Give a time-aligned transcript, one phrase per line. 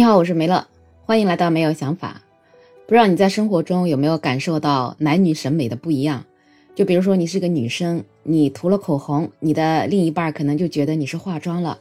[0.00, 0.66] 你好，我是梅乐，
[1.04, 2.22] 欢迎来到没有想法。
[2.86, 6.24] 不知道你在生活中有没有感受到男女审美的不一样？
[6.74, 11.76] 就比如说你是个女生，你涂了口红，你的另一半可能就觉得你是化妆了；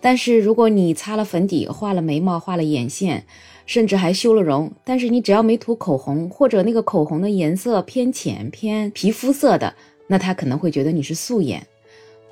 [0.00, 3.24] 但是如果你擦了粉底、画了眉毛、画了眼线，
[3.64, 9.72] 甚至还修了容，但是你只要没涂口红，或者那个口红的颜色偏浅、偏皮肤色的，
[10.08, 11.64] 那他可能会觉得你是素颜。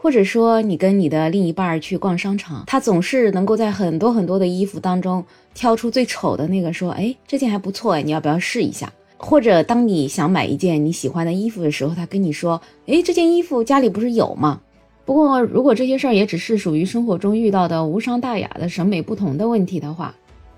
[0.03, 5.23] 或者说，你跟你的另一半去逛商场，他总是能够在很多很多的衣服当中
[5.53, 12.59] 挑出最丑的那个，说：“哎，这件还不错，哎，你要不要试一下？”或者当你想买一件你喜欢的衣服的时候，他跟你说
[12.89, 14.59] ：“哎，这件衣服家里不是有吗？”
[15.05, 20.15] 不过，如果这些事儿也只是属于生活中遇到的无伤大雅的审美不同的问题的话，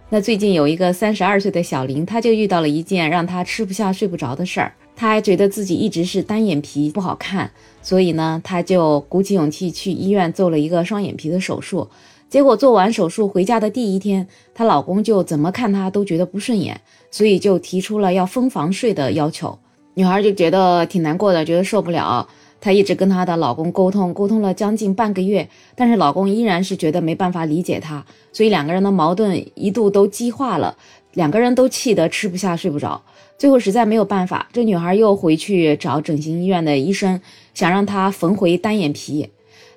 [0.08, 4.72] 那最近有一个三十二岁的小林，他就遇到了一件让他吃不下睡不着的事儿。
[5.02, 7.50] 她还觉得自己一直是单眼皮不好看，
[7.82, 11.88] 所以呢，她就鼓起勇气去医院做了一个双眼皮的手术。
[12.30, 19.58] 结果做完手术回家的第一天，她老公就怎么看她都觉得不顺眼，所以就提出了要分房睡的要求。
[19.94, 22.28] 女孩就觉得挺难过的，觉得受不了。
[22.62, 30.76] 她一直跟她的老公沟通，沟通了将近半个月，但是老公依然是觉得没办法理解她，所以两个人的矛盾一度都激化了，
[31.14, 33.02] 两个人都气得吃不下睡不着。
[33.36, 37.20] 最后实在没有办法，这女孩又回去找整形医院的医生，
[37.52, 39.28] 想让她缝回单眼皮，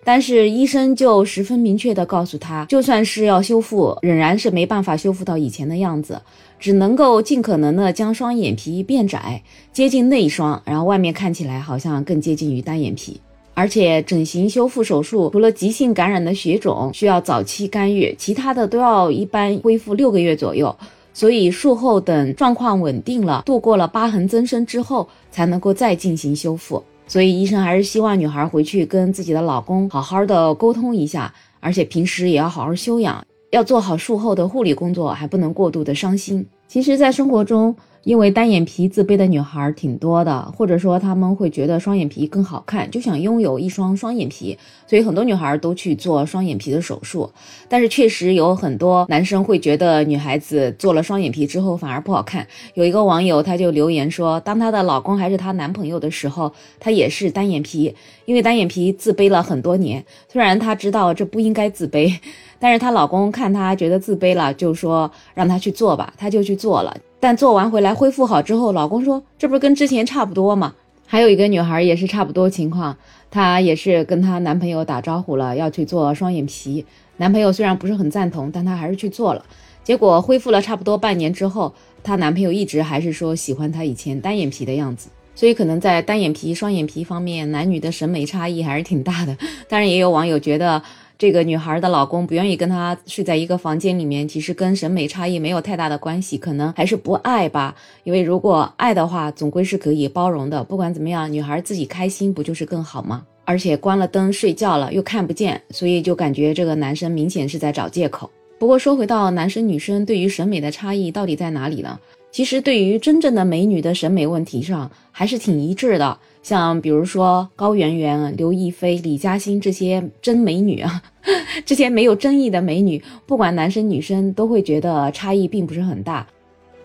[0.06, 6.22] 但是医生就十分明确的告诉他，就算是要修复，仍然是没办法修复到以前的样子，
[6.60, 9.42] 只能够尽可能的将双眼皮变窄，
[9.74, 13.20] 接近内双，然后外面看起来好像更接近于单眼皮。
[13.56, 20.76] 而且整形修复手术除了急性感染的血肿需要早期干预，其他的都要一般恢复六个月左右。
[21.14, 26.84] 所以术后等状况稳定了，度过了疤痕增生之后，才能够再进行修复。
[27.08, 36.46] 所以医生还是希望女孩回去跟自己的老公好好的沟通一下，而且平时也要好好休养，要做好术后的护理工作，还不能过度的伤心。
[36.68, 37.76] 其实，在生活中。
[38.06, 44.56] 因为单眼皮自卑的女孩挺多的，或者说她们会觉得双眼皮更好看，就想拥有一双双眼皮，
[44.86, 47.28] 所以很多女孩都去做双眼皮的手术。
[47.68, 52.46] 但是确实有很多男生会觉得女孩子做了双眼皮之后反而不好看。
[52.76, 57.96] 有一个网友他就留言说，当她的老公还是她男朋友的时候，她也是单眼皮，
[58.26, 60.06] 因为单眼皮自卑了很多年。
[60.32, 62.16] 虽然她知道这不应该自卑，
[62.60, 66.96] 但是她老公看她觉得自卑了，就说让她去做吧，她就去做了。
[67.26, 70.76] 但做完回来恢复好之后，老公说：“这不是跟之前差不多吗？”
[71.08, 72.96] 还有一个女孩也是差不多情况，
[73.32, 76.86] 她也是跟她男朋友打招呼了，要去做双眼皮。
[77.18, 79.44] 男朋友虽然不是很赞同，但她还是去做了。
[79.84, 85.10] 结果恢复了差不多半年之后，她男朋友一直还是说喜欢她以前单眼皮的样子。
[85.34, 89.36] 所以可能在单眼皮、双眼皮方面，男女的审美差异还是挺大的。
[89.68, 90.80] 当然，也有网友觉得。
[91.18, 97.74] 这个女孩的老公不愿意跟她睡在一个房间里面，其实跟审美差异没有太大的关系，可能还是不爱吧。
[98.04, 100.64] 因为如果爱的话，总归是可以包容的。
[100.64, 103.24] 不管怎么样，女孩自己开心不就是更好吗？
[103.46, 108.30] 而且关了灯睡觉了又看不见，所以就感觉这个男生明显是在找借口。
[108.58, 112.00] 不过说回到男生女生对于审美的差异到底在哪里呢？
[112.36, 116.18] 其实对于真正的美女的审美问题上还是挺一致的。
[116.44, 121.02] 像比如说高圆圆、刘亦菲、李嘉欣这些真美女啊，
[121.66, 126.28] 这些没有争议的美女，不管男生女生都会觉得差异并不是很大。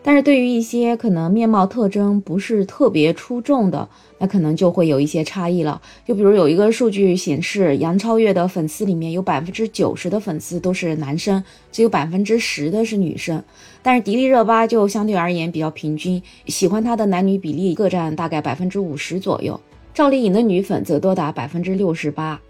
[0.02, 3.86] 但是对于一些可能面貌特征不是特别出众的，
[4.18, 5.80] 那可能就会有一些差异了。
[6.06, 13.42] 就比如有一个数据显示，杨超越的粉丝里面有百分之九十的粉丝都是男生，只有百分之十的是女生。
[13.82, 19.60] 但是迪丽热巴就相对而言比较平均，喜欢她的男女比例各占大概百分之五十左右。
[19.92, 22.40] 赵丽颖的女粉则多达百分之六十八。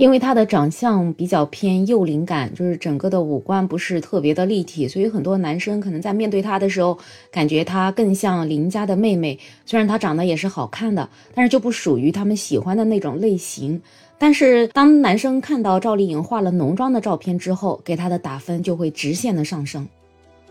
[0.00, 6.96] 因为她的长相比较偏幼龄感，就是整个的五官不是特别的立体，所以很多男生可能在面对她的时候，
[7.30, 9.38] 感觉她更像邻家的妹妹。
[9.66, 13.78] 虽然她长得也是好看的，但是就不属于他们喜欢的那种类型。
[14.16, 19.86] 但是当男生看到赵丽颖化了浓妆的照片之后，给她的打分就会直线的上升。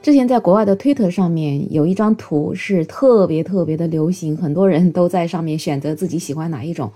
[0.03, 6.91] 之前在国外的推特上面有一张图是特别特别的流行，很多人都在上面选择自己喜欢哪一种。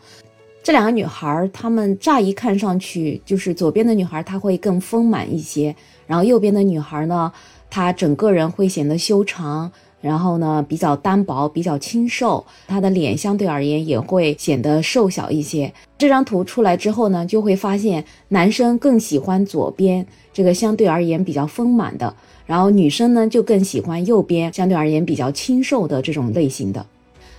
[0.63, 5.75] 这两个女孩，她们乍一看上去就是左边的女孩，她会更丰满一些，
[6.07, 7.29] 然后右边的女孩呢，
[7.69, 9.69] 她整个人会显得修长，
[9.99, 15.73] 然后呢比较单薄，比较清瘦，她的脸相对而言也会显得瘦小一些。
[15.97, 22.15] 这张图出来之后呢，就会发现男生更喜欢左边这个相对而言比较丰满的，
[22.45, 26.85] 然后女生呢就更喜欢右边相对而言比较清瘦的这种类型的。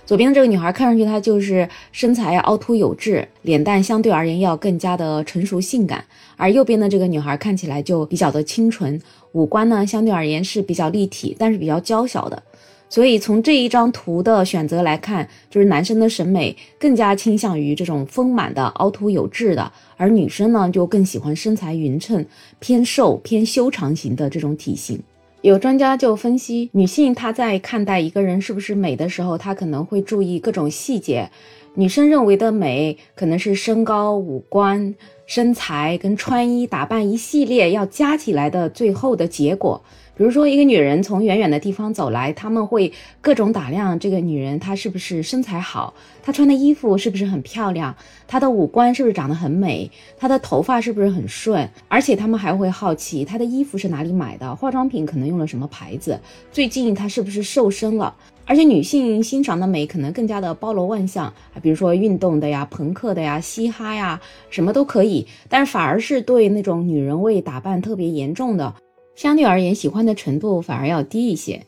[0.05, 6.05] 左边的这个女孩看上去她就是身材凹凸有致，脸蛋相对而言要更加的成熟性感，
[6.37, 12.41] 而右边的这个女孩看起来就比较的清纯，五官呢相对而言是比较立体，但是比较娇小的。
[12.87, 22.23] 所以从这一张图的选择来看，就是男生的审美更加倾向于这种丰满的、凹凸有致的，而女生呢就更喜欢身材匀称、
[22.59, 25.01] 偏瘦、偏修长型的这种体型。
[25.45, 31.29] 有专家就分析，女性她在看待一个人是不是美的时候，她可能会注意各种细节。
[31.75, 39.81] 女生认为的美，可能是身高、五官、身材跟穿衣打扮一系列要加起来的最后的结果。
[40.17, 45.93] 比如说，一个女人从远远的地方走来，他们会各种打量这个女人，她是不是身材好，
[46.23, 47.93] 她穿的衣服是不是很漂亮，
[48.25, 56.17] 她的五官是不是长得很美，她的头发是不是很顺，而且他们还会好奇她的衣服是哪里买的，化妆品可能用了什么牌子，
[56.49, 58.15] 最近她是不是瘦身了。
[58.47, 65.14] 而且女性欣赏的美可能更加的包罗万象啊，比如说运动的呀、朋克的呀、嘻哈呀，什么都可以，
[65.47, 68.73] 但是反而是对那种女人味打扮特别严重的。
[69.15, 71.61] 相对而言，喜欢的程度反而要低一些，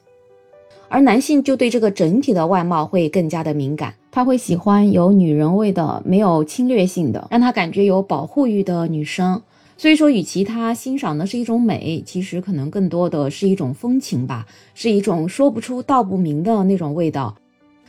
[0.90, 9.42] 而男性就对这个整体的外貌会更加的敏感，他会喜欢有女人味的、没有侵略性的、让他感觉有保护欲的女生。
[9.78, 17.36] 所以说，与其他欣赏的是一种美，其实可能更多的是一种风情吧，是一种说不出道不明的那种味道。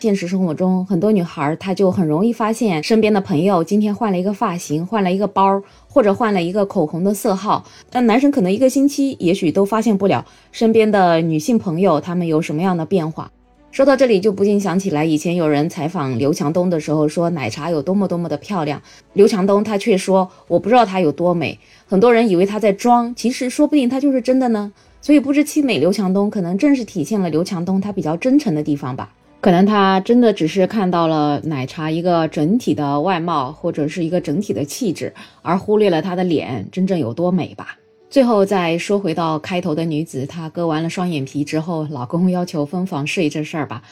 [0.00, 7.64] 现实生活中，很多女孩她就很容易发现身边的朋友今天换了一个发型，换了一个包，或者换了一个口红的色号。
[7.90, 13.28] 但男生可能一个星期也许都发现不了身边的女性朋友她们有什么样的变化。
[13.72, 18.80] 说到这里，就不禁想起来以前有人采访刘强东的时候说奶茶有多么多么的漂亮，
[19.14, 21.58] 刘强东他却说我不知道她有多美。
[21.88, 24.72] 很多人以为他在装，其实说不定他就是真的呢。
[25.00, 29.12] 所以不知其美，刘强东可能正是体现了刘强东他比较真诚的地方吧。
[29.40, 37.78] 可能他真的只是看到了奶茶一个整体的外貌，或者是一个整体的气质，而忽略了他的脸真正有多美吧。
[38.10, 43.82] 最后再说回到开头的女子，她割完了双眼皮之后，老公要求分房睡这事儿吧。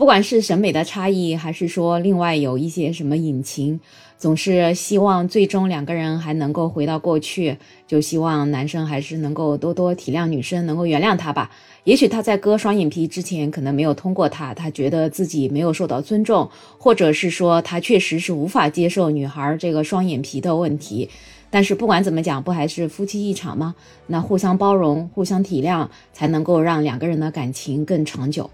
[0.00, 3.78] 不管是审美的差异，还是说另外有一些什么隐情，
[4.16, 7.58] 总是希望最终两个人还能够回到过去。
[7.86, 11.50] 就希望男生还是能够多多体谅女生，能够原谅她吧。
[11.84, 16.48] 也许他在割双眼皮之前可能没有通过她，他觉得自己没有受到尊重，
[16.78, 21.10] 或者是说他确实是无法接受女孩这个双眼皮的问题。
[21.50, 23.74] 但是不管怎么讲，不还是夫妻一场吗？
[24.06, 28.48] 那互相包容、互相体谅，才能够让两个人的感情更长久。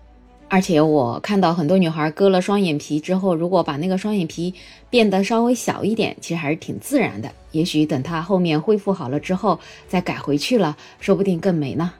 [0.48, 4.54] 而且我看到很多女孩割了双眼皮之后，如果把那个双眼皮
[4.88, 7.28] 变得稍微小一点，其实还是挺自然的。
[7.50, 9.58] 也许等她后面恢复好了之后
[9.88, 11.92] 再改回去了，说不定更美呢。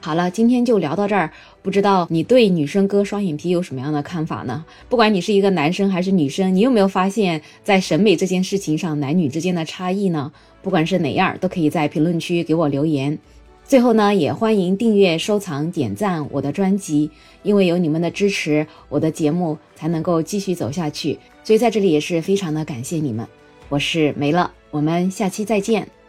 [0.00, 1.30] 好了，今天就聊到这儿。
[1.62, 4.64] 不知道你对女生割双眼皮有什么样的看法呢？
[4.88, 10.32] 不管你是一个男生还是女生，你有没有发现，在审美这件事情上，男女之间的差异呢？
[10.60, 13.16] 不管是哪样，都可以在评论区给我留言。
[13.64, 17.10] 最后呢，也欢迎订阅、收藏、点赞我的专辑，
[17.42, 21.18] 因为有你们的支持，我的节目才能够继续走下去。
[21.42, 23.26] 所以在这里也是非常的感谢你们。
[23.68, 26.01] 我是梅乐，我们下期再见。